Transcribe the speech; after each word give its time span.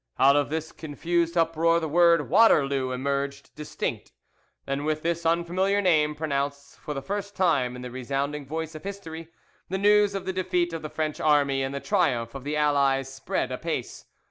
Out 0.17 0.35
of 0.35 0.49
this 0.49 0.71
confused 0.71 1.37
uproar 1.37 1.79
the 1.79 1.87
word 1.87 2.27
"Waterloo" 2.27 2.89
emerged 2.89 3.53
distinct; 3.53 4.11
and 4.65 4.83
with 4.83 5.03
this 5.03 5.27
unfamiliar 5.27 5.79
name 5.79 6.15
pronounced 6.15 6.79
for 6.79 6.95
the 6.95 7.03
first 7.03 7.35
time 7.35 7.75
in 7.75 7.83
the 7.83 7.91
resounding 7.91 8.43
voice 8.47 8.73
of 8.73 8.83
history, 8.83 9.27
the 9.69 9.77
news 9.77 10.15
of 10.15 10.25
the 10.25 10.33
defeat 10.33 10.73
of 10.73 10.81
the 10.81 10.89
French 10.89 11.19
army 11.19 11.61
and 11.61 11.75
the 11.75 11.79
triumph 11.79 12.33
of 12.33 12.43
the 12.43 12.57
Allies 12.57 13.13
spread 13.13 13.51
apace. 13.51 14.07